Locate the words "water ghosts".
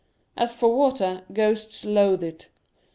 0.75-1.85